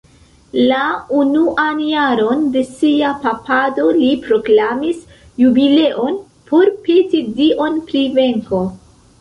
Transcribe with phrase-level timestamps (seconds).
[0.69, 0.77] La
[1.17, 5.05] unuan jaron de sia papado, li proklamis
[5.45, 8.67] jubileon por peti Dion pri venko.